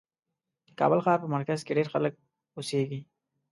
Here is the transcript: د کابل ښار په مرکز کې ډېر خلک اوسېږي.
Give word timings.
د 0.67 0.69
کابل 0.79 0.99
ښار 1.05 1.17
په 1.21 1.27
مرکز 1.35 1.59
کې 1.65 1.77
ډېر 1.77 1.87
خلک 1.93 2.13
اوسېږي. 2.57 2.99